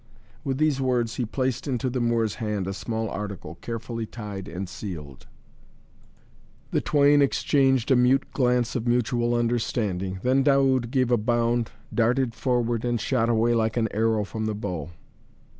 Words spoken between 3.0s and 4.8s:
article, carefully tied and